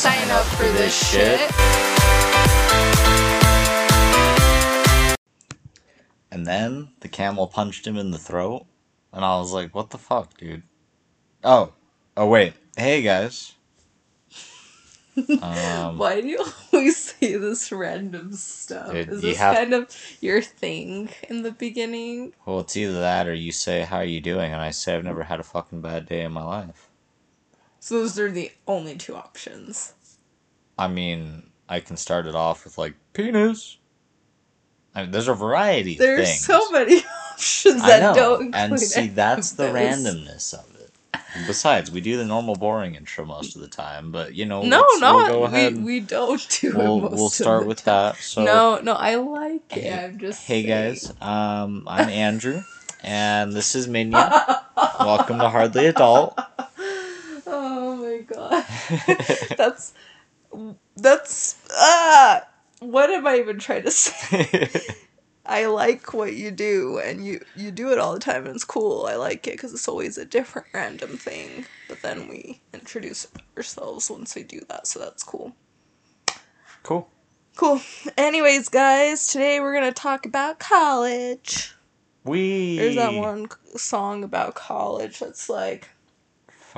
[0.00, 1.38] Sign up for this shit.
[6.32, 8.64] And then the camel punched him in the throat,
[9.12, 10.62] and I was like, "What the fuck, dude?"
[11.44, 11.74] Oh,
[12.16, 13.52] oh wait, hey guys.
[15.42, 18.92] Um, Why do you always say this random stuff?
[18.92, 22.32] Dude, Is this have- kind of your thing in the beginning?
[22.46, 25.04] well, it's either that or you say, "How are you doing?" and I say, "I've
[25.04, 26.89] never had a fucking bad day in my life."
[27.80, 29.94] So those are the only two options.
[30.78, 33.78] I mean, I can start it off with like penis.
[34.94, 36.40] I mean, there's a variety of There's things.
[36.44, 36.98] so many
[37.32, 40.90] options that don't include and see, that's the randomness of it.
[41.46, 44.84] Besides, we do the normal boring intro most of the time, but you know, No,
[44.98, 45.76] no, we'll go ahead.
[45.76, 48.14] we, we don't do we'll it most we'll start with time.
[48.14, 48.16] that.
[48.16, 49.82] So, no, no, I like it.
[49.84, 50.68] Hey- I'm just hey saying.
[50.94, 52.62] guys, um, I'm Andrew,
[53.04, 54.20] and this is Minion.
[54.98, 56.36] Welcome to Hardly Adult.
[58.20, 58.64] My god.
[59.56, 59.94] that's
[60.96, 62.42] that's ah
[62.80, 64.70] what am I even trying to say?
[65.46, 68.64] I like what you do and you you do it all the time and it's
[68.64, 69.06] cool.
[69.06, 71.66] I like it cuz it's always a different random thing.
[71.88, 73.26] But then we introduce
[73.56, 75.54] ourselves once we do that, so that's cool.
[76.82, 77.08] cool.
[77.56, 77.80] Cool.
[78.16, 81.74] Anyways, guys, today we're going to talk about college.
[82.24, 85.88] We There's that one song about college that's like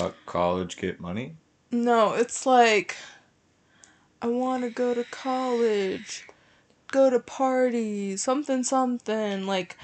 [0.03, 1.37] Fuck college, get money.
[1.71, 2.97] No, it's like
[4.21, 6.27] I want to go to college,
[6.91, 9.79] go to parties, something something like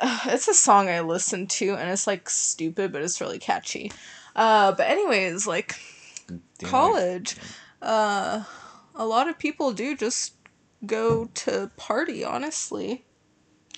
[0.00, 3.92] uh, it's a song I listen to and it's like stupid but it's really catchy.
[4.34, 5.78] Uh but anyways, like
[6.30, 7.36] only- college
[7.82, 8.44] uh
[8.94, 10.34] a lot of people do just
[10.86, 13.04] go to party, honestly.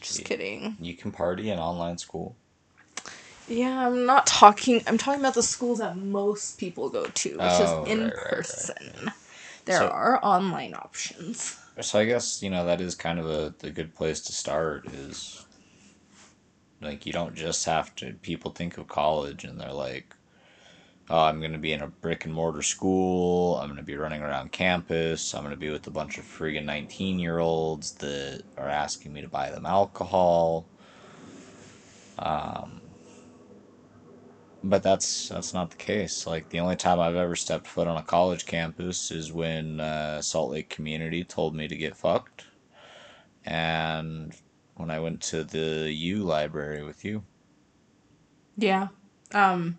[0.01, 0.77] Just kidding.
[0.81, 2.37] You can party in online school.
[3.49, 4.83] Yeah, I'm not talking.
[4.87, 8.17] I'm talking about the schools that most people go to, which Oh, is in right,
[8.17, 8.71] right, right.
[8.77, 9.13] person.
[9.67, 11.57] There So- are online options.
[11.81, 14.87] So I guess you know that is kind of a the good place to start
[14.89, 15.47] is
[16.83, 20.17] like you don't just have to people think of college and they're like
[21.11, 23.97] oh I'm going to be in a brick and mortar school I'm going to be
[23.97, 27.95] running around campus I'm going to be with a bunch of friggin 19 year olds
[27.97, 30.71] that are asking me to buy them alcohol
[32.19, 32.83] um
[34.69, 36.27] but that's that's not the case.
[36.27, 40.21] Like the only time I've ever stepped foot on a college campus is when uh,
[40.21, 42.47] Salt Lake Community told me to get fucked,
[43.45, 44.35] and
[44.75, 47.23] when I went to the U library with you.
[48.57, 48.89] Yeah.
[49.33, 49.79] Um,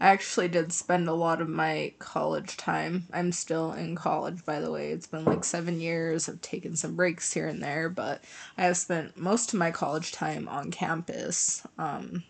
[0.00, 3.04] I actually did spend a lot of my college time.
[3.12, 4.90] I'm still in college, by the way.
[4.90, 6.28] It's been like seven years.
[6.28, 8.24] I've taken some breaks here and there, but
[8.58, 11.64] I have spent most of my college time on campus.
[11.78, 12.24] Um,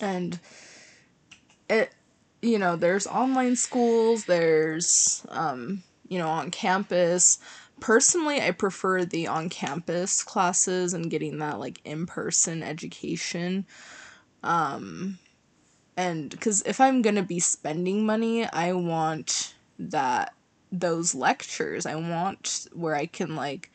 [0.00, 0.38] and
[1.70, 1.94] it,
[2.42, 7.38] you know, there's online schools, there's, um, you know, on campus.
[7.80, 13.66] Personally, I prefer the on campus classes and getting that like in person education.
[14.42, 15.18] Um
[15.96, 20.32] and because if i'm gonna be spending money i want that
[20.72, 21.86] those lectures.
[21.86, 23.70] I want where i can like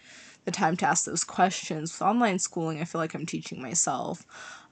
[0.46, 1.92] the time to ask those questions.
[1.94, 4.26] With online schooling i feel like i'm teaching myself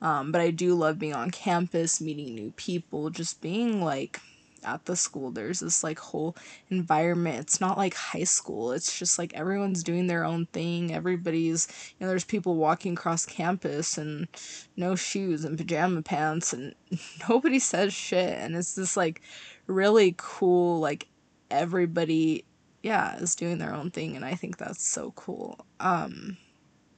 [0.03, 4.19] um, but i do love being on campus meeting new people just being like
[4.65, 5.31] at the school.
[5.31, 6.35] There's this like whole
[6.69, 7.39] environment.
[7.39, 8.71] It's not like high school.
[8.71, 10.93] It's just like everyone's doing their own thing.
[10.93, 14.27] Everybody's you know there's people walking across campus and
[14.75, 16.75] no shoes and pajama pants and
[17.29, 18.37] nobody says shit.
[18.37, 19.21] And it's this like
[19.67, 21.07] really cool like
[21.51, 22.43] everybody
[22.81, 24.15] yeah is doing their own thing.
[24.15, 25.65] And i think that's so cool.
[25.79, 26.37] Um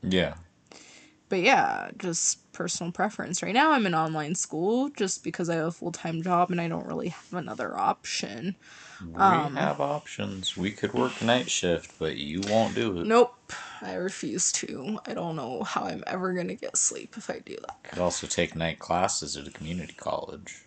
[0.02, 0.36] Yeah.
[1.30, 5.68] But yeah just personal preference right now i'm in online school just because i have
[5.68, 8.56] a full-time job and i don't really have another option
[9.14, 10.56] We Um, have options.
[10.58, 13.08] We could work night shift, but you won't do it.
[13.08, 13.52] nope
[13.82, 17.56] i refuse to i don't know how i'm ever gonna get sleep if i do
[17.68, 20.62] that Could also take night classes at a community college.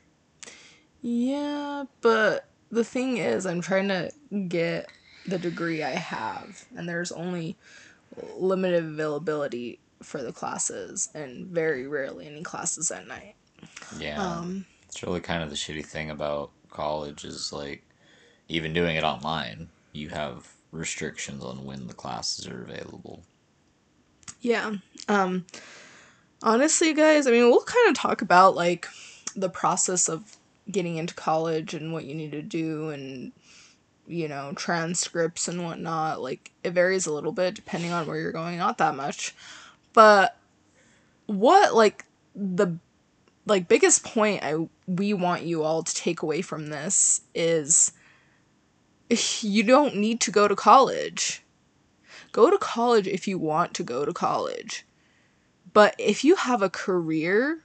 [1.01, 4.11] Yeah, but the thing is, I'm trying to
[4.49, 4.91] get
[5.25, 7.57] the degree I have, and there's only
[8.37, 13.35] limited availability for the classes, and very rarely any classes at night.
[13.99, 14.23] Yeah.
[14.23, 17.85] Um, It's really kind of the shitty thing about college is like
[18.49, 23.25] even doing it online, you have restrictions on when the classes are available.
[24.41, 24.73] yeah.
[25.09, 25.47] Um,
[26.43, 28.87] honestly, guys, I mean, we'll kind of talk about like
[29.37, 30.37] the process of
[30.71, 33.33] getting into college and what you need to do and
[34.07, 38.33] you know transcripts and whatnot like it varies a little bit depending on where you're
[38.33, 39.35] going not that much
[39.99, 40.37] but
[41.27, 42.05] what like
[42.37, 42.79] the
[43.47, 44.55] like biggest point i
[44.87, 47.91] we want you all to take away from this is
[49.43, 51.43] you don't need to go to college.
[52.33, 54.85] Go to college if you want to go to college.
[55.73, 57.61] But if you have a career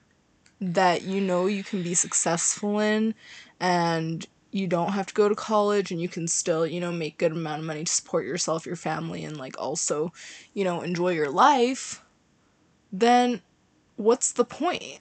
[0.61, 3.13] that you know you can be successful in
[3.59, 7.17] and you don't have to go to college and you can still, you know, make
[7.17, 10.13] good amount of money to support yourself, your family and like also,
[10.53, 12.02] you know, enjoy your life,
[12.93, 13.41] then
[13.97, 14.99] what's the point?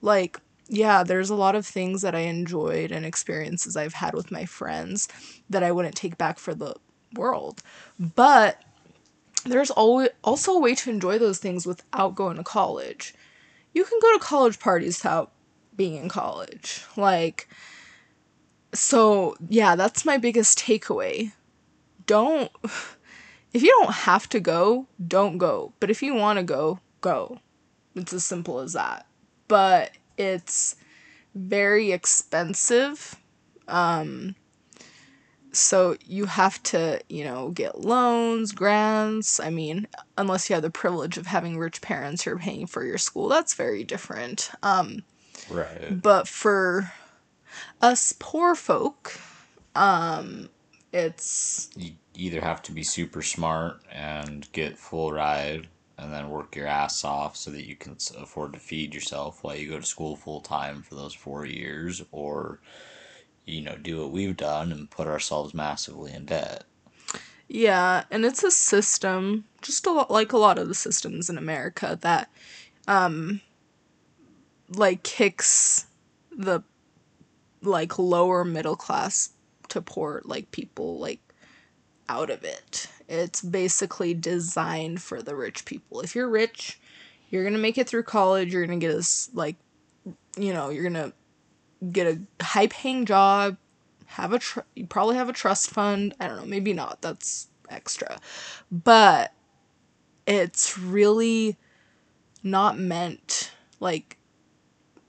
[0.00, 4.32] Like yeah, there's a lot of things that I enjoyed and experiences I've had with
[4.32, 5.08] my friends
[5.48, 6.74] that I wouldn't take back for the
[7.14, 7.62] world.
[7.98, 8.60] But
[9.44, 13.14] there's always also a way to enjoy those things without going to college.
[13.74, 15.32] You can go to college parties without
[15.76, 16.84] being in college.
[16.96, 17.48] Like
[18.74, 21.32] so yeah, that's my biggest takeaway.
[22.06, 22.50] Don't
[23.52, 25.72] if you don't have to go, don't go.
[25.78, 27.40] But if you want to go, go.
[27.94, 29.06] It's as simple as that.
[29.48, 30.76] But it's
[31.34, 33.16] very expensive.
[33.68, 34.34] Um,
[35.52, 39.40] so you have to, you know, get loans, grants.
[39.40, 39.86] I mean,
[40.18, 43.28] unless you have the privilege of having rich parents who are paying for your school,
[43.28, 44.50] that's very different.
[44.62, 45.02] Um,
[45.50, 46.02] right.
[46.02, 46.92] But for
[47.80, 49.18] us poor folk,
[49.74, 50.50] um,
[50.92, 56.54] it's you either have to be super smart and get full ride and then work
[56.54, 59.86] your ass off so that you can afford to feed yourself while you go to
[59.86, 62.60] school full time for those four years, or
[63.44, 66.64] you know, do what we've done and put ourselves massively in debt.
[67.48, 71.38] Yeah, and it's a system, just a lot like a lot of the systems in
[71.38, 72.30] America that
[72.88, 73.40] um
[74.68, 75.86] like kicks
[76.36, 76.60] the
[77.62, 79.30] like lower middle class
[79.68, 81.20] to poor like people like
[82.08, 82.88] out of it.
[83.08, 86.00] It's basically designed for the rich people.
[86.00, 86.80] If you're rich,
[87.30, 89.56] you're going to make it through college, you're going to get a like
[90.36, 91.12] you know, you're going to
[91.90, 93.56] get a high paying job,
[94.06, 96.14] have a tr- you probably have a trust fund.
[96.20, 97.02] I don't know, maybe not.
[97.02, 98.18] That's extra.
[98.70, 99.32] But
[100.26, 101.56] it's really
[102.42, 104.16] not meant like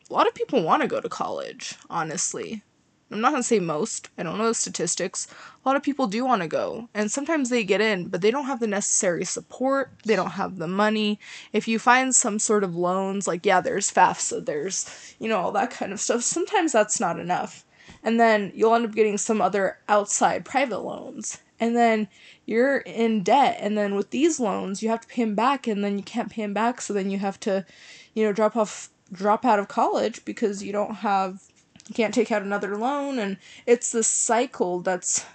[0.10, 2.64] a lot of people want to go to college, honestly.
[3.10, 4.10] I'm not to say most.
[4.18, 5.28] I don't know the statistics.
[5.64, 8.32] A lot of people do want to go, and sometimes they get in, but they
[8.32, 9.92] don't have the necessary support.
[10.04, 11.20] They don't have the money.
[11.54, 15.52] If you find some sort of loans, like, yeah, there's FAFSA, there's, you know, all
[15.54, 17.64] that kind of stuff, sometimes that's not enough.
[18.04, 21.40] And then you'll end up getting some other outside private loans.
[21.60, 22.08] And then
[22.46, 23.58] you're in debt.
[23.60, 26.30] And then with these loans, you have to pay them back, and then you can't
[26.30, 26.82] pay them back.
[26.82, 27.66] So then you have to,
[28.14, 31.42] you know, drop off, drop out of college because you don't have
[31.88, 35.26] you can't take out another loan and it's this cycle that's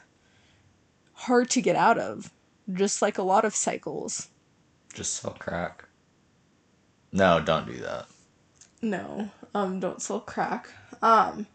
[1.15, 2.31] hard to get out of
[2.73, 4.29] just like a lot of cycles.
[4.93, 5.85] Just sell crack.
[7.11, 8.07] No don't do that.
[8.81, 10.69] No um don't sell crack.
[11.01, 11.47] Um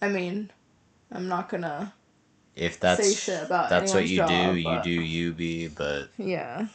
[0.00, 0.50] i mean
[1.12, 1.92] i'm not gonna
[2.56, 4.86] if that's say shit about that's what you job, do but...
[4.86, 6.66] you do you be but yeah.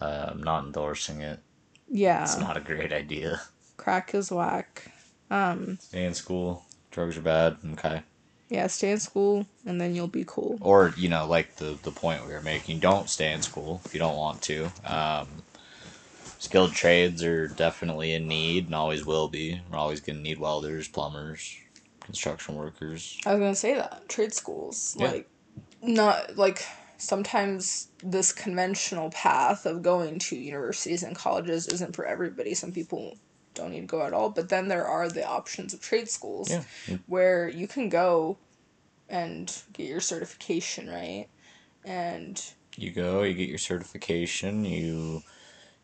[0.00, 1.40] Uh, i'm not endorsing it.
[1.88, 2.22] Yeah.
[2.22, 3.40] It's not a great idea.
[3.76, 4.91] Crack is whack
[5.32, 6.64] um, stay in school.
[6.90, 7.56] Drugs are bad.
[7.72, 8.02] Okay.
[8.50, 10.58] Yeah, stay in school and then you'll be cool.
[10.60, 13.94] Or you know, like the the point we were making, don't stay in school if
[13.94, 14.70] you don't want to.
[14.84, 15.26] Um,
[16.38, 19.60] skilled trades are definitely in need and always will be.
[19.70, 21.56] We're always gonna need welders, plumbers,
[22.00, 23.18] construction workers.
[23.24, 25.12] I was gonna say that trade schools, yeah.
[25.12, 25.30] like,
[25.80, 26.62] not like
[26.98, 32.52] sometimes this conventional path of going to universities and colleges isn't for everybody.
[32.52, 33.16] Some people
[33.54, 34.30] don't need to go at all.
[34.30, 36.62] But then there are the options of trade schools yeah.
[36.86, 37.00] Mm.
[37.06, 38.38] where you can go
[39.08, 41.26] and get your certification, right?
[41.84, 42.42] And
[42.76, 45.22] you go, you get your certification, you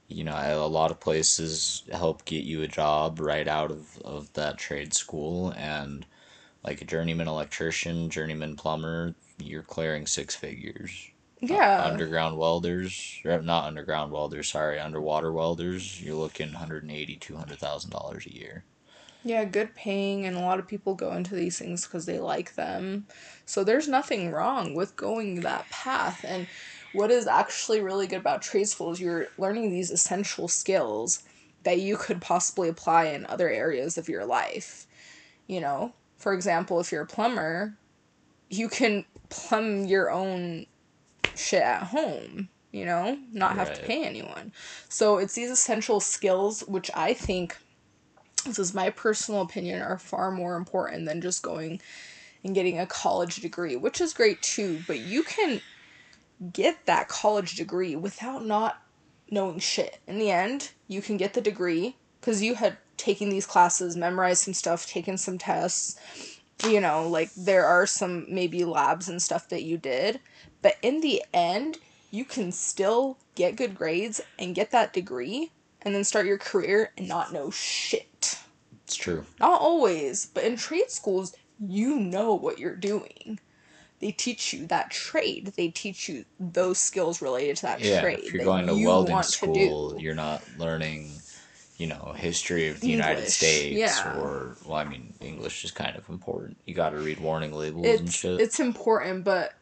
[0.08, 4.32] you know, a lot of places help get you a job right out of, of
[4.32, 6.06] that trade school and
[6.64, 11.84] like a journeyman electrician, journeyman plumber, you're clearing six figures yeah.
[11.84, 18.26] Uh, underground welders, or not underground welders, sorry, underwater welders, you're looking 180 200,000 dollars
[18.26, 18.64] a year.
[19.24, 22.54] Yeah, good paying and a lot of people go into these things cuz they like
[22.54, 23.06] them.
[23.44, 26.46] So there's nothing wrong with going that path and
[26.92, 31.22] what is actually really good about trade schools, you're learning these essential skills
[31.64, 34.86] that you could possibly apply in other areas of your life.
[35.46, 37.76] You know, for example, if you're a plumber,
[38.48, 40.66] you can plumb your own
[41.38, 44.52] shit at home, you know, not have to pay anyone.
[44.88, 47.56] So it's these essential skills which I think
[48.44, 51.80] this is my personal opinion are far more important than just going
[52.44, 55.60] and getting a college degree, which is great too, but you can
[56.52, 58.80] get that college degree without not
[59.30, 59.98] knowing shit.
[60.06, 64.44] In the end, you can get the degree cuz you had taken these classes, memorized
[64.44, 65.98] some stuff, taken some tests,
[66.64, 70.20] you know, like there are some maybe labs and stuff that you did,
[70.62, 71.78] but in the end,
[72.10, 75.50] you can still get good grades and get that degree
[75.82, 78.38] and then start your career and not know shit.
[78.84, 79.24] It's true.
[79.38, 83.38] Not always, but in trade schools, you know what you're doing.
[84.00, 85.52] They teach you that trade.
[85.56, 88.20] They teach you those skills related to that Yeah, trade.
[88.20, 90.00] if you're going to you welding want to school, do.
[90.00, 91.17] you're not learning,
[91.78, 94.18] you know, history of the United States yeah.
[94.18, 96.58] or well, I mean, English is kind of important.
[96.66, 98.40] You got to read warning labels and it's shit.
[98.40, 99.54] it's important, but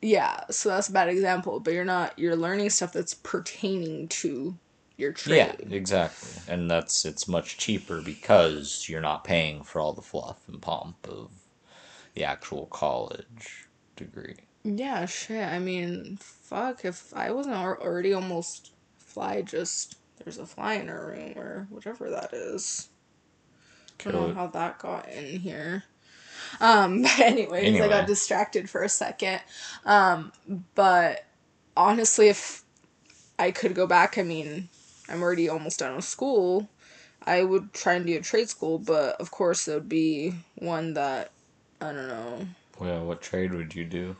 [0.00, 1.58] yeah, so that's a bad example.
[1.58, 4.56] But you're not you're learning stuff that's pertaining to
[4.96, 5.36] your trade.
[5.36, 6.40] yeah, exactly.
[6.46, 10.96] And that's it's much cheaper because you're not paying for all the fluff and pomp
[11.08, 11.30] of
[12.14, 13.66] the actual college
[13.96, 14.36] degree.
[14.62, 15.44] Yeah, shit.
[15.44, 16.84] I mean, fuck.
[16.84, 22.10] If I wasn't already almost fly, just there's a fly in her room or whatever
[22.10, 22.88] that is.
[24.06, 24.34] I don't Kill know it.
[24.34, 25.84] how that got in here.
[26.60, 29.40] Um, but anyways, I got distracted for a second.
[29.84, 30.32] Um,
[30.74, 31.24] but
[31.76, 32.62] honestly, if
[33.38, 34.68] I could go back, I mean,
[35.08, 36.68] I'm already almost done with school.
[37.22, 40.94] I would try and do a trade school, but of course, it would be one
[40.94, 41.32] that
[41.80, 42.46] I don't know.
[42.78, 44.16] Well, what trade would you do?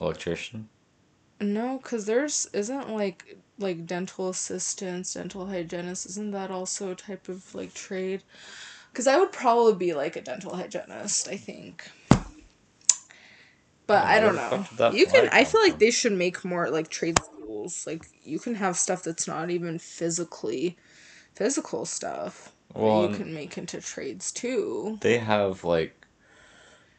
[0.00, 0.68] Electrician?
[1.40, 6.06] No, because there's isn't like like dental assistants, dental hygienists.
[6.06, 8.22] Isn't that also a type of like trade?
[8.92, 11.28] Because I would probably be like a dental hygienist.
[11.28, 11.88] I think.
[13.86, 14.48] But I don't know.
[14.48, 15.28] fuck did that You can.
[15.30, 17.86] I feel like they should make more like trade schools.
[17.86, 20.76] Like you can have stuff that's not even physically,
[21.34, 22.52] physical stuff.
[22.72, 24.98] that Well, you can make into trades too.
[25.00, 26.03] they have like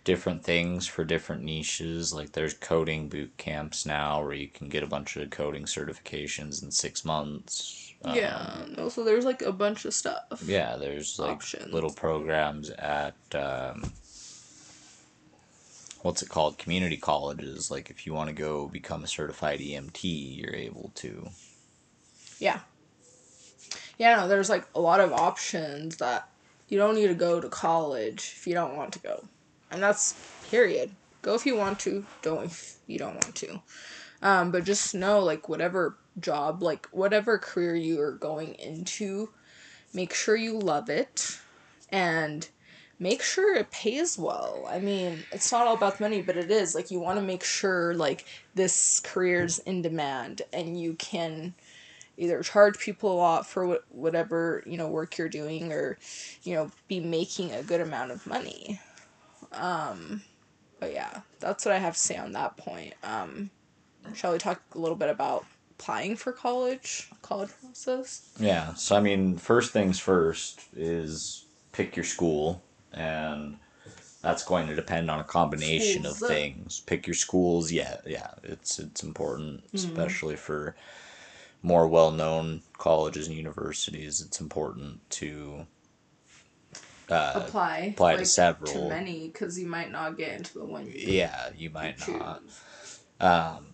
[0.05, 2.13] different things for different niches.
[2.13, 6.63] Like there's coding boot camps now where you can get a bunch of coding certifications
[6.63, 7.93] in six months.
[8.05, 8.62] Um, yeah.
[8.77, 10.41] No, so there's like a bunch of stuff.
[10.45, 11.74] Yeah, there's like Options.
[11.74, 13.91] little programs at um,
[16.03, 16.57] what's it called?
[16.59, 17.69] Community colleges.
[17.69, 21.29] Like if you want to go become a certified EMT, you're able to.
[22.39, 22.59] Yeah.
[23.97, 26.29] Yeah, no, there's like a lot of options that
[26.67, 29.24] you don't need to go to college if you don't want to go.
[29.75, 30.15] And that's
[30.50, 30.89] period.
[31.22, 33.62] Go if you want to, don't if you don't want to.
[34.22, 39.32] Um, but just know like whatever job, like whatever career you are going into,
[39.94, 41.39] make sure you love it
[41.89, 42.48] and
[43.00, 44.65] make sure it pays well.
[44.70, 46.74] I mean, it's not all about the money, but it is.
[46.74, 51.53] Like you want to make sure like this career's in demand and you can
[52.17, 55.98] either charge people a lot for wh- whatever you know work you're doing or
[56.44, 58.79] you know be making a good amount of money
[59.55, 60.21] um
[60.79, 63.50] but yeah that's what i have to say on that point um
[64.13, 68.74] shall we talk a little bit about applying for college college process Yeah.
[68.75, 72.62] So I mean, first things first is pick your school,
[72.93, 73.57] and
[74.21, 76.81] that's going to depend on a combination of things.
[76.85, 77.71] Pick your schools.
[77.71, 78.31] Yeah, yeah.
[78.43, 79.75] It's it's important, Mm-hmm.
[79.77, 80.75] especially for
[81.62, 84.21] more well-known colleges and universities.
[84.21, 85.65] It's important to
[87.09, 88.71] uh, apply apply to several.
[88.71, 92.17] to many because you might not get into the one you yeah, you might choose
[92.17, 92.41] not.
[93.19, 93.67] Um,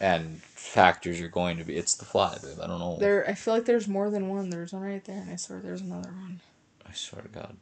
[0.00, 1.76] and factors are going to be.
[1.76, 2.58] It's the fly, dude.
[2.60, 2.96] I don't know.
[2.98, 5.60] there i feel like there's more than one there's one right there and i swear
[5.60, 6.40] there's another one
[6.86, 7.56] I swear to God.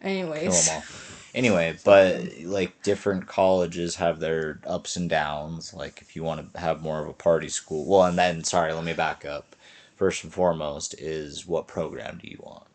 [0.00, 0.84] anyways kill them all.
[1.34, 5.72] Anyway, but like different colleges have their ups and downs.
[5.72, 8.74] Like if you want to have more of a party school, well, and then sorry,
[8.74, 9.56] let me back up.
[9.96, 12.66] First and foremost is what program do you want?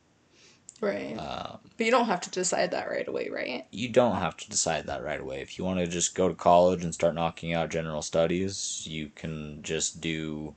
[0.81, 4.37] Right Um, but you don't have to decide that right away right you don't have
[4.37, 5.41] to decide that right away.
[5.41, 9.09] If you want to just go to college and start knocking out general studies, you
[9.15, 10.55] can just do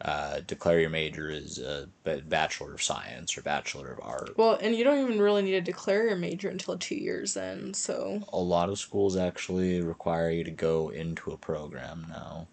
[0.00, 4.36] uh, declare your major as a bachelor of science or bachelor of art.
[4.38, 7.74] Well, and you don't even really need to declare your major until two years in,
[7.74, 8.22] so.
[8.32, 12.46] A lot of schools actually require you to go into a program now.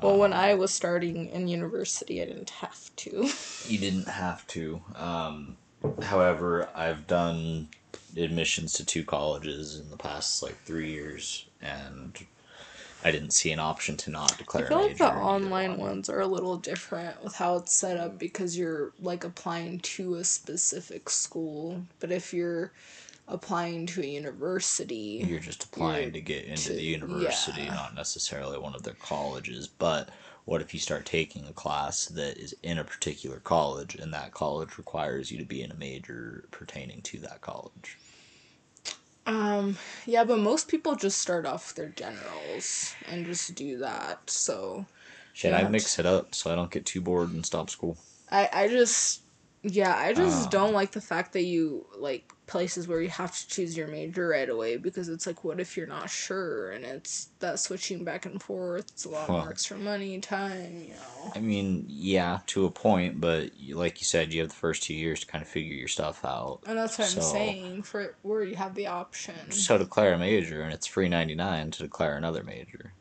[0.00, 3.28] Well, when Um, I was starting in university, I didn't have to.
[3.68, 4.82] You didn't have to.
[4.96, 5.58] Um,
[6.02, 7.68] however, I've done
[8.16, 12.16] admissions to two colleges in the past like three years, and
[13.04, 14.66] I didn't see an option to not declare.
[14.66, 15.80] I feel like the major in either online one.
[15.90, 20.16] ones are a little different with how it's set up because you're like applying to
[20.16, 21.82] a specific school.
[22.00, 22.72] But if you're
[23.28, 27.74] applying to a university, You're just applying You're to get into to- the university, yeah.
[27.74, 29.68] not necessarily one of their colleges.
[29.68, 30.08] But
[30.50, 34.32] what if you start taking a class that is in a particular college, and that
[34.32, 38.00] college requires you to be in a major pertaining to that college?
[39.26, 39.76] um,
[40.06, 44.28] yeah, but most people just start off their generals and just do that.
[44.30, 44.86] So
[45.32, 47.98] Should I mix it up so I don't get too bored and stop school.
[48.30, 49.22] I I just
[49.62, 50.50] yeah, I just Ah.
[50.50, 54.26] don't like the fact that you like places where you have to choose your major
[54.26, 58.26] right away because it's like what if you're not sure and it's that switching back
[58.26, 62.40] and forth it's a lot Well- more extra money time you know I mean, yeah,
[62.46, 65.42] to a point, but like you said, you have the first two years to kind
[65.42, 66.60] of figure your stuff out.
[66.66, 70.62] and that's what i'm saying for where you have the option So declare a major,
[70.62, 72.94] and it's free ninety nine to declare another major,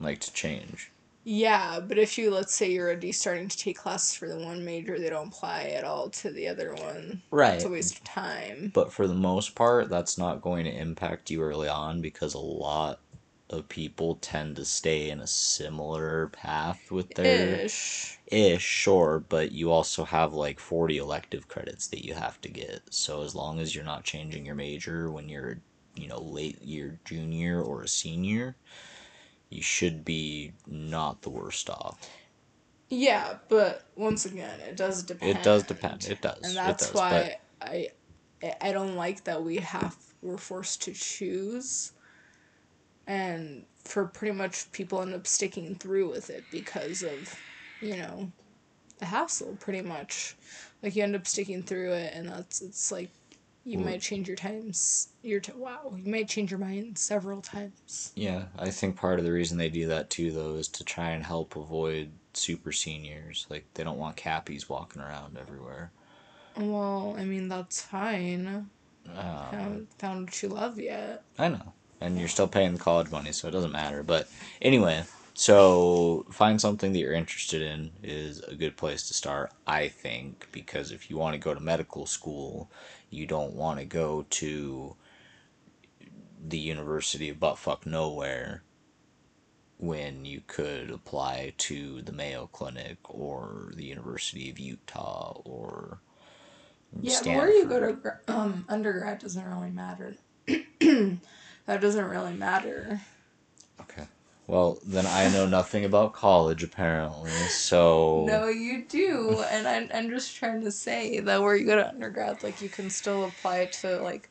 [0.00, 0.90] like to change.
[1.26, 4.64] Yeah but if you let's say you're already starting to take classes for the one
[4.64, 7.56] major they don't apply at all to the other one Right.
[7.56, 11.30] it's a waste of time But for the most part, that's not going to impact
[11.30, 13.02] you early on because a lot
[13.50, 19.52] of people tend to stay in a similar path with their ish ish, sure, but
[19.52, 22.82] you also have like 40 elective credits that you have to get.
[22.92, 25.62] So as long as you're not changing your major when you're,
[25.96, 28.58] you know, late year junior or a senior,
[29.50, 32.10] you should be not the worst off.
[32.88, 36.04] yeah but once again it does depend It does depend.
[36.06, 36.38] It does.
[36.42, 36.94] and that's does.
[36.94, 37.88] why I
[38.60, 41.92] I don't like that we have we're forced to choose,
[43.06, 47.40] and for pretty much people end up sticking through with it because of,
[47.80, 48.30] you know,
[48.98, 49.56] the hassle.
[49.60, 50.36] Pretty much,
[50.82, 53.10] like you end up sticking through it, and that's it's like
[53.66, 55.08] you might change your times.
[55.22, 58.12] Your t- wow, you might change your mind several times.
[58.14, 61.10] Yeah, I think part of the reason they do that too, though, is to try
[61.10, 63.46] and help avoid super seniors.
[63.50, 65.90] Like they don't want cappies walking around everywhere.
[66.56, 68.70] Well, I mean that's fine.
[69.08, 71.22] I Uh, haven't found what you love yet.
[71.38, 74.02] I know, and you're still paying the college money, so it doesn't matter.
[74.02, 74.28] But
[74.60, 75.04] anyway,
[75.38, 80.48] so find something that you're interested in is a good place to start, I think,
[80.50, 82.70] because if you want to go to medical school,
[83.10, 84.96] you don't want to go to
[86.48, 88.62] the University of Buttfuck Nowhere
[89.76, 95.98] when you could apply to the Mayo Clinic or the University of Utah or
[97.02, 100.16] Yeah, but where you go to um, undergrad doesn't really matter.
[100.46, 101.18] that
[101.82, 103.02] doesn't really matter.
[103.82, 104.06] Okay.
[104.48, 107.30] Well, then I know nothing about college apparently.
[107.48, 111.76] So No, you do, and I'm, I'm just trying to say that where you go
[111.76, 114.30] to undergrad, like you can still apply to like,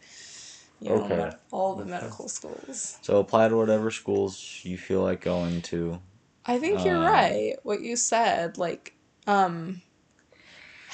[0.80, 1.16] you know, Okay.
[1.18, 2.98] med- all the medical schools.
[3.02, 6.00] So apply to whatever schools you feel like going to.
[6.46, 7.56] I think you're Uh, right.
[7.64, 8.96] What you said, like,
[9.28, 9.82] um,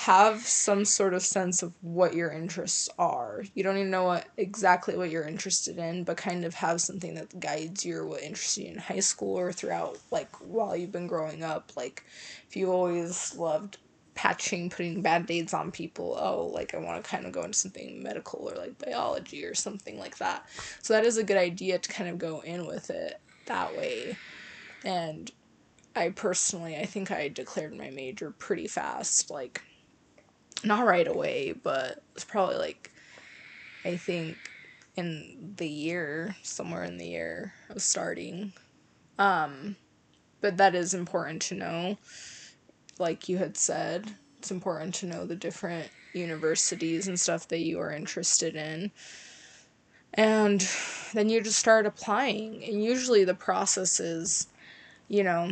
[0.02, 3.44] have some sort of sense of what your interests are.
[3.54, 7.14] You don't even know what exactly what you're interested in, but kind of have something
[7.14, 11.06] that guides you what interests you in high school or throughout, like, while you've been
[11.06, 11.72] growing up.
[11.76, 12.04] Like,
[12.48, 13.78] if you always loved
[14.16, 17.60] patching, putting band aids on people, oh, like, I want to kind of go into
[17.60, 20.50] something medical or like biology or something like that.
[20.82, 24.18] So, that is a good idea to kind of go in with it that way.
[24.84, 25.32] And
[25.96, 29.30] I personally, I think I declared my major pretty fast.
[29.30, 29.62] Like,
[30.64, 32.92] not right away, but it's probably like,
[33.86, 34.38] I think
[34.96, 38.54] in the year, somewhere in the year of starting.
[39.18, 39.76] Um,
[40.42, 41.98] but that is important to know.
[43.00, 47.80] Like you had said, it's important to know the different universities and stuff that you
[47.80, 48.92] are interested in.
[50.14, 50.68] And
[51.14, 52.64] then you just start applying.
[52.64, 54.48] And usually the process is,
[55.08, 55.52] you know,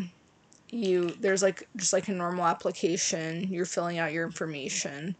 [0.71, 3.47] you there's like just like a normal application.
[3.51, 5.15] You're filling out your information.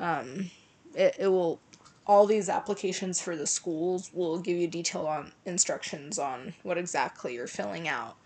[0.00, 0.50] Um
[0.94, 1.60] it, it will
[2.06, 7.34] all these applications for the schools will give you detailed on instructions on what exactly
[7.34, 8.16] you're filling out.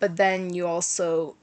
[0.00, 1.36] But then you also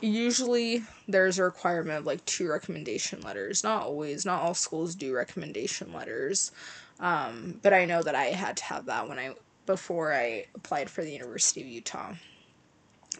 [0.00, 3.62] usually there's a requirement of like two recommendation letters.
[3.62, 4.24] Not always.
[4.24, 6.52] Not all schools do recommendation letters.
[6.98, 9.34] Um, but i know that i had to have that when i
[9.66, 12.14] before i applied for the university of utah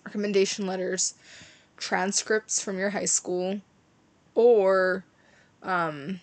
[0.06, 1.14] recommendation letters,
[1.76, 3.60] transcripts from your high school,
[4.34, 5.04] or
[5.62, 6.20] um,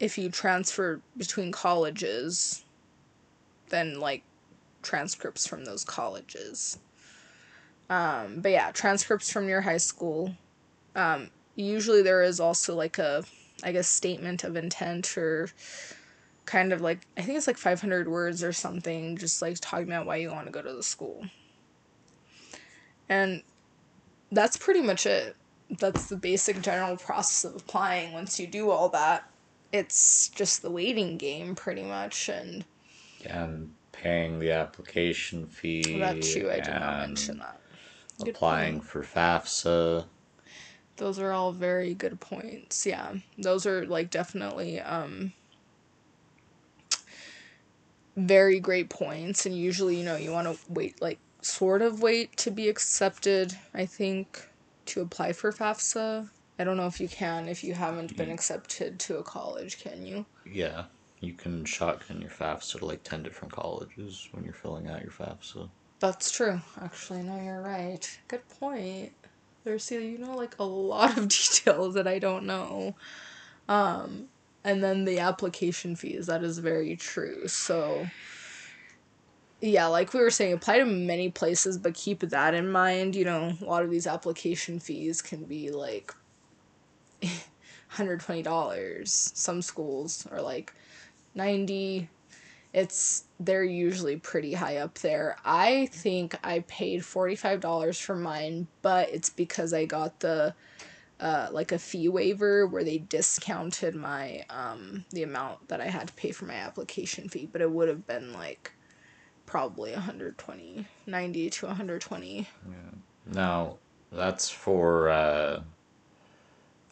[0.00, 2.64] if you transfer between colleges,
[3.68, 4.22] then like
[4.82, 6.78] transcripts from those colleges.
[7.90, 10.34] Um, but yeah, transcripts from your high school.
[10.94, 13.24] Um, usually there is also like a,
[13.62, 15.50] I guess, statement of intent or
[16.46, 20.06] kind of like, I think it's like 500 words or something, just like talking about
[20.06, 21.26] why you want to go to the school.
[23.08, 23.42] And
[24.30, 25.36] that's pretty much it.
[25.78, 28.12] That's the basic general process of applying.
[28.12, 29.30] Once you do all that,
[29.72, 32.64] it's just the waiting game pretty much and
[33.26, 35.98] And paying the application fee.
[35.98, 37.60] that too I did not mention that.
[38.18, 40.06] Good Applying for FAFSA.
[40.96, 42.84] Those are all very good points.
[42.86, 43.14] Yeah.
[43.36, 45.32] Those are like definitely um
[48.16, 52.36] very great points and usually, you know, you want to wait like sort of wait
[52.38, 54.48] to be accepted, I think,
[54.86, 56.28] to apply for FAFSA.
[56.58, 60.04] I don't know if you can if you haven't been accepted to a college, can
[60.04, 60.26] you?
[60.50, 60.84] Yeah.
[61.20, 65.12] You can shotgun your FAFSA to like 10 different colleges when you're filling out your
[65.12, 65.68] FAFSA.
[66.00, 66.60] That's true.
[66.80, 68.18] Actually, no, you're right.
[68.28, 69.12] Good point.
[69.64, 72.94] There's you know like a lot of details that I don't know.
[73.68, 74.28] Um,
[74.64, 76.26] and then the application fees.
[76.26, 77.48] That is very true.
[77.48, 78.06] So
[79.60, 83.16] yeah, like we were saying, apply to many places, but keep that in mind.
[83.16, 86.14] You know, a lot of these application fees can be like
[87.92, 89.08] $120.
[89.08, 90.72] Some schools are like
[91.34, 92.08] 90
[92.72, 95.36] it's they're usually pretty high up there.
[95.44, 100.54] I think I paid $45 for mine, but it's because I got the
[101.18, 106.06] uh, like a fee waiver where they discounted my um the amount that I had
[106.08, 108.72] to pay for my application fee, but it would have been like
[109.48, 112.46] probably 120, 90 to 120.
[112.68, 112.74] Yeah.
[113.32, 113.78] Now,
[114.12, 115.62] that's for uh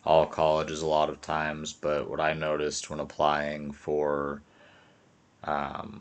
[0.05, 4.40] all colleges a lot of times, but what I noticed when applying for,
[5.42, 6.01] um,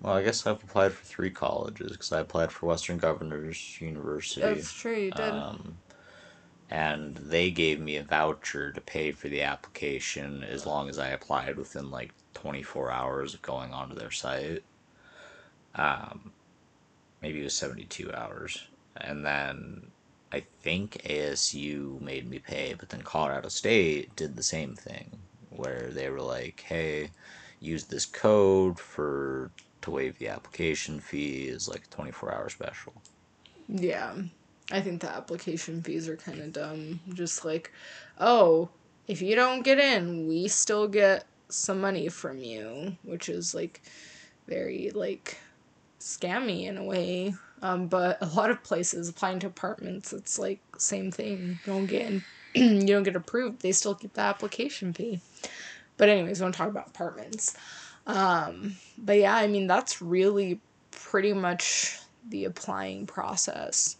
[0.00, 4.42] well, I guess I've applied for three colleges because I applied for Western Governors University.
[4.42, 5.30] That's true, you did.
[5.30, 5.78] Um,
[6.70, 11.08] and they gave me a voucher to pay for the application as long as I
[11.08, 14.62] applied within like 24 hours of going onto their site.
[15.76, 16.32] Um,
[17.22, 18.66] maybe it was 72 hours.
[18.96, 19.90] And then
[20.32, 25.18] I think ASU made me pay, but then Colorado State did the same thing
[25.50, 27.10] where they were like, "Hey,
[27.60, 29.50] use this code for
[29.82, 32.94] to waive the application fee is like a 24 hour special."
[33.68, 34.14] Yeah.
[34.72, 37.00] I think the application fees are kind of dumb.
[37.12, 37.72] Just like,
[38.18, 38.70] "Oh,
[39.06, 43.82] if you don't get in, we still get some money from you," which is like
[44.48, 45.38] very like
[46.04, 47.34] scammy in a way.
[47.62, 51.58] Um, but a lot of places applying to apartments, it's like same thing.
[51.64, 52.12] You don't get
[52.54, 53.62] you don't get approved.
[53.62, 55.20] They still keep the application fee.
[55.96, 57.56] But anyways, we want to talk about apartments.
[58.06, 63.96] Um, but yeah, I mean that's really pretty much the applying process.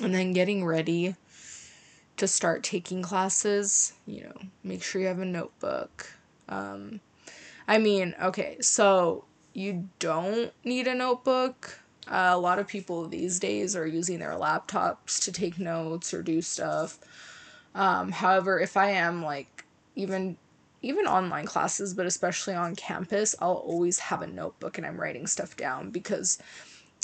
[0.00, 1.16] And then getting ready
[2.18, 6.06] to start taking classes, you know, make sure you have a notebook.
[6.48, 7.00] Um,
[7.66, 13.38] I mean, okay, so you don't need a notebook uh, a lot of people these
[13.38, 16.98] days are using their laptops to take notes or do stuff.
[17.74, 20.36] Um, however, if I am like even
[20.82, 25.26] even online classes, but especially on campus, I'll always have a notebook and I'm writing
[25.26, 26.38] stuff down because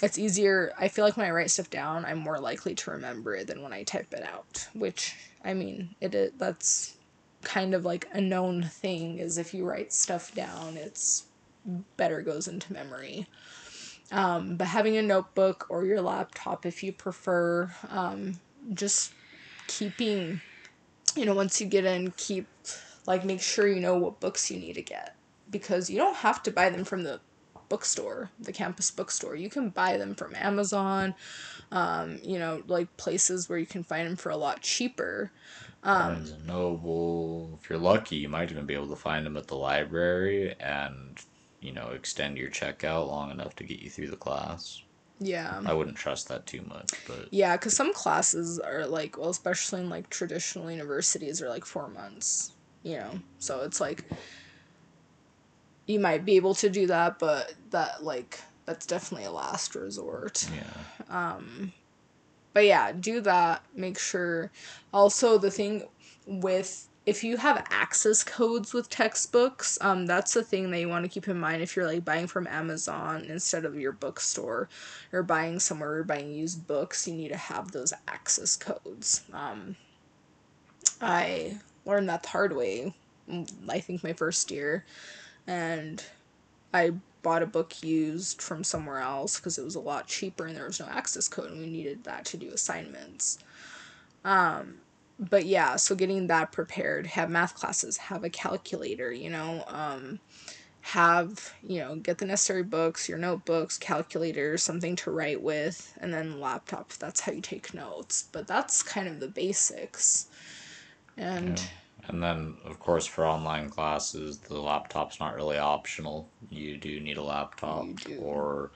[0.02, 0.72] it's easier.
[0.78, 3.62] I feel like when I write stuff down, I'm more likely to remember it than
[3.62, 4.66] when I type it out.
[4.72, 6.96] Which I mean, it, it that's
[7.42, 9.18] kind of like a known thing.
[9.18, 11.26] Is if you write stuff down, it's
[11.96, 13.26] better goes into memory.
[14.12, 18.38] Um, but having a notebook or your laptop, if you prefer, um,
[18.72, 19.12] just
[19.66, 20.40] keeping,
[21.16, 22.46] you know, once you get in, keep,
[23.06, 25.16] like, make sure you know what books you need to get.
[25.50, 27.20] Because you don't have to buy them from the
[27.68, 29.34] bookstore, the campus bookstore.
[29.34, 31.14] You can buy them from Amazon,
[31.72, 35.32] um, you know, like places where you can find them for a lot cheaper.
[35.82, 37.58] Um, Barnes and Noble.
[37.60, 41.18] If you're lucky, you might even be able to find them at the library and
[41.60, 44.82] you know, extend your checkout long enough to get you through the class.
[45.18, 45.62] Yeah.
[45.64, 49.80] I wouldn't trust that too much, but Yeah, cuz some classes are like, well, especially
[49.80, 53.20] in like traditional universities are like 4 months, you know.
[53.38, 54.04] So it's like
[55.86, 60.46] you might be able to do that, but that like that's definitely a last resort.
[60.54, 61.34] Yeah.
[61.36, 61.72] Um
[62.52, 63.62] but yeah, do that.
[63.74, 64.50] Make sure
[64.92, 65.84] also the thing
[66.26, 71.04] with if you have access codes with textbooks, um, that's the thing that you want
[71.04, 74.68] to keep in mind if you're like buying from Amazon instead of your bookstore
[75.12, 79.22] or buying somewhere or buying used books, you need to have those access codes.
[79.32, 79.76] Um,
[81.00, 82.92] I learned that the hard way,
[83.30, 84.84] mm, I think my first year,
[85.46, 86.02] and
[86.74, 86.90] I
[87.22, 90.66] bought a book used from somewhere else because it was a lot cheaper and there
[90.66, 93.38] was no access code and we needed that to do assignments.
[94.24, 94.78] Um,
[95.18, 100.20] but yeah, so getting that prepared, have math classes, have a calculator, you know, um,
[100.82, 106.12] have, you know, get the necessary books, your notebooks, calculators, something to write with, and
[106.12, 106.92] then laptop.
[106.94, 108.28] That's how you take notes.
[108.30, 110.28] But that's kind of the basics.
[111.16, 111.66] And yeah.
[112.08, 116.28] and then of course for online classes, the laptop's not really optional.
[116.50, 117.86] You do need a laptop
[118.20, 118.70] or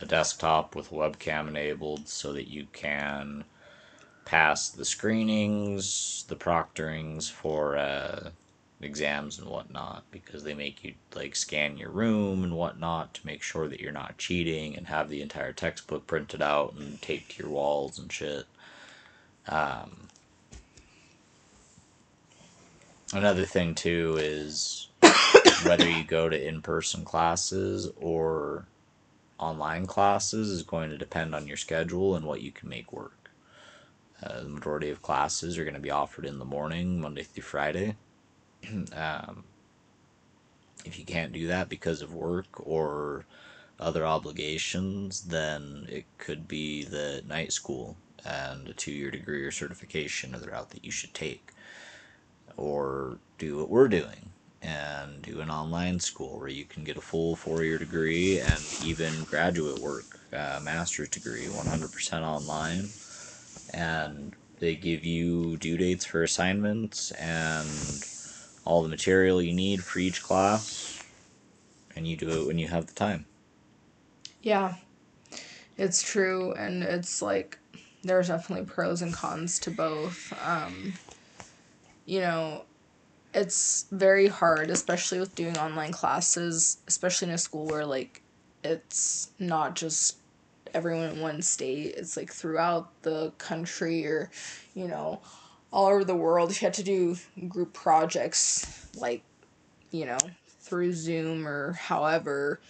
[0.00, 3.44] a desktop with webcam enabled so that you can
[4.30, 8.30] pass the screenings, the proctorings for uh,
[8.80, 13.42] exams and whatnot because they make you like scan your room and whatnot to make
[13.42, 17.42] sure that you're not cheating and have the entire textbook printed out and taped to
[17.42, 18.46] your walls and shit.
[19.48, 20.06] Um,
[23.12, 24.86] another thing too is
[25.66, 28.64] whether you go to in person classes or
[29.40, 33.19] online classes is going to depend on your schedule and what you can make work.
[34.22, 37.42] Uh, the majority of classes are going to be offered in the morning, Monday through
[37.42, 37.96] Friday.
[38.94, 39.44] um,
[40.84, 43.24] if you can't do that because of work or
[43.78, 49.50] other obligations, then it could be the night school and a two year degree or
[49.50, 51.52] certification of the route that you should take.
[52.56, 54.30] Or do what we're doing
[54.62, 58.60] and do an online school where you can get a full four year degree and
[58.84, 62.88] even graduate work, uh, master's degree, 100% online.
[63.72, 67.68] And they give you due dates for assignments and
[68.64, 71.02] all the material you need for each class,
[71.96, 73.26] and you do it when you have the time.
[74.42, 74.76] Yeah,
[75.76, 77.58] it's true, and it's like
[78.02, 80.32] there's definitely pros and cons to both.
[80.44, 80.94] Um,
[82.06, 82.64] you know,
[83.32, 88.22] it's very hard, especially with doing online classes, especially in a school where like
[88.62, 90.19] it's not just
[90.74, 94.30] everyone in one state, it's like throughout the country or,
[94.74, 95.20] you know,
[95.72, 96.50] all over the world.
[96.50, 97.16] You had to do
[97.48, 99.22] group projects like,
[99.90, 100.18] you know,
[100.60, 102.60] through Zoom or however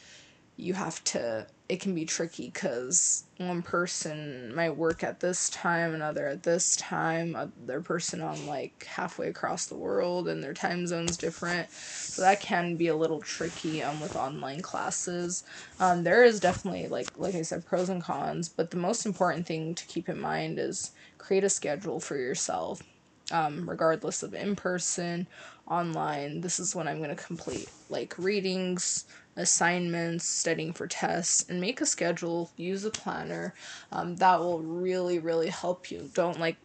[0.56, 5.94] you have to it can be tricky because one person might work at this time,
[5.94, 10.84] another at this time, other person on like halfway across the world, and their time
[10.84, 11.70] zone's different.
[11.70, 15.44] So that can be a little tricky um, with online classes.
[15.78, 19.46] Um, there is definitely like like I said, pros and cons, but the most important
[19.46, 22.82] thing to keep in mind is create a schedule for yourself.
[23.30, 25.28] Um, regardless of in person,
[25.68, 29.04] online, this is when I'm going to complete like readings,
[29.40, 33.54] assignments, studying for tests, and make a schedule, use a planner.
[33.92, 36.10] Um, that will really, really help you.
[36.14, 36.56] Don't like,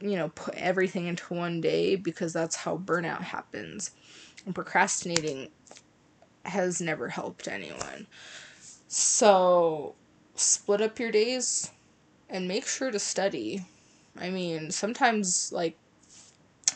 [0.00, 3.90] you know, put everything into one day because that's how burnout happens.
[4.46, 5.48] And procrastinating
[6.44, 8.06] has never helped anyone.
[8.88, 9.94] So,
[10.34, 11.70] split up your days
[12.28, 13.64] and make sure to study.
[14.18, 15.76] I mean, sometimes like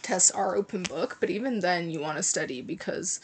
[0.03, 3.21] tests are open book, but even then you want to study because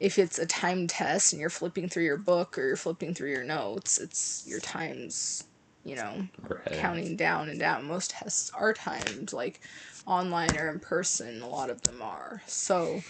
[0.00, 3.30] if it's a time test and you're flipping through your book or you're flipping through
[3.30, 5.44] your notes, it's your times,
[5.84, 6.72] you know, right.
[6.72, 7.86] counting down and down.
[7.86, 9.60] Most tests are timed, like
[10.06, 12.42] online or in person, a lot of them are.
[12.46, 13.02] So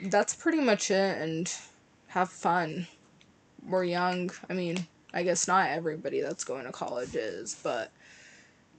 [0.00, 1.54] that's pretty much it and
[2.08, 2.86] have fun.
[3.68, 4.30] We're young.
[4.48, 7.92] I mean, I guess not everybody that's going to college is, but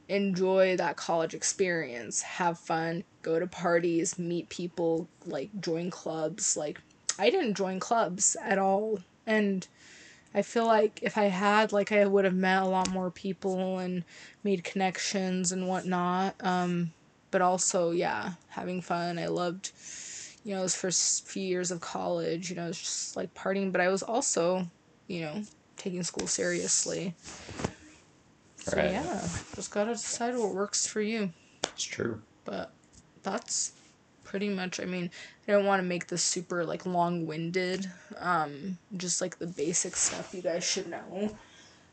[0.09, 2.23] enjoy that college experience.
[2.23, 6.81] Have fun, go to parties, meet people, like join clubs, like
[7.19, 8.99] I didn't join clubs at all.
[9.25, 9.67] And
[10.33, 13.79] I feel like if I had, like, I would have met a lot more people
[13.79, 14.03] and
[14.43, 16.35] made connections and whatnot.
[16.41, 16.91] Um,
[17.31, 19.17] but also, yeah, having fun.
[19.19, 19.71] I loved,
[20.43, 23.71] you know, those first few years of college, you know, it's just like partying.
[23.71, 24.67] But I was also,
[25.07, 25.43] you know,
[25.77, 27.13] taking school seriously.
[28.57, 28.91] So, right.
[28.91, 31.31] yeah, just gotta decide what works for you.
[31.63, 32.21] It's true.
[32.45, 32.71] But
[33.23, 33.73] that's
[34.33, 34.79] pretty much.
[34.79, 35.11] I mean,
[35.47, 37.87] I don't want to make this super like long-winded.
[38.17, 41.37] Um, just like the basic stuff you guys should know,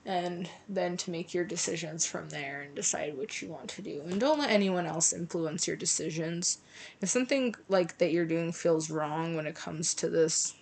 [0.06, 4.00] and then to make your decisions from there and decide what you want to do.
[4.06, 6.60] And don't let anyone else influence your decisions.
[7.02, 10.54] If something like that you're doing feels wrong when it comes to this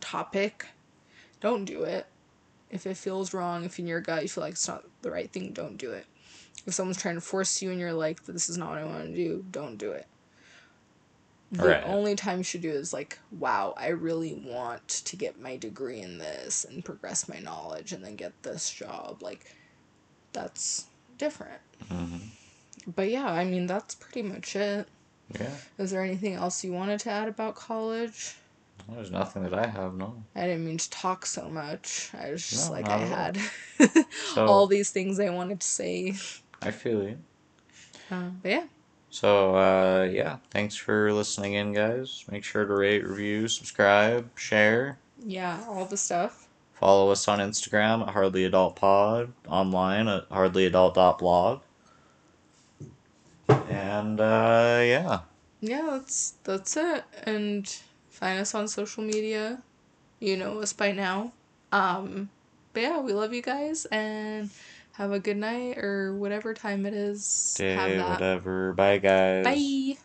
[0.00, 0.66] topic,
[1.40, 2.06] don't do it.
[2.68, 5.30] If it feels wrong, if in your gut you feel like it's not the right
[5.30, 6.06] thing, don't do it.
[6.66, 9.04] If someone's trying to force you and you're like, this is not what I want
[9.04, 10.08] to do, don't do it
[11.52, 11.84] the right.
[11.84, 16.00] only time you should do is like, wow, I really want to get my degree
[16.00, 19.22] in this and progress my knowledge and then get this job.
[19.22, 19.56] Like,
[20.32, 20.86] that's
[21.18, 21.60] different.
[21.90, 22.18] Mm-hmm.
[22.94, 24.86] But yeah, I mean, that's pretty much it.
[25.38, 25.50] Yeah.
[25.78, 28.36] Is there anything else you wanted to add about college?
[28.88, 30.22] There's nothing that I have, no.
[30.34, 32.10] I didn't mean to talk so much.
[32.18, 33.38] I was just no, like, I had
[34.34, 36.14] so, all these things I wanted to say.
[36.62, 37.18] I feel you.
[38.10, 38.64] Uh, but yeah.
[39.10, 42.24] So, uh, yeah, thanks for listening in, guys.
[42.30, 44.98] Make sure to rate, review, subscribe, share.
[45.24, 46.46] Yeah, all the stuff.
[46.74, 51.60] Follow us on Instagram at Hardly Adult Pod, online at hardlyadult.blog.
[53.48, 55.20] And, uh, yeah.
[55.60, 57.04] Yeah, that's, that's it.
[57.24, 57.68] And
[58.08, 59.60] find us on social media.
[60.20, 61.32] You know us by now.
[61.72, 62.30] Um,
[62.72, 64.50] but yeah, we love you guys, and
[64.92, 67.54] have a good night or whatever time it is.
[67.56, 68.72] Day, whatever.
[68.72, 69.44] Bye, guys.
[69.44, 69.98] Bye.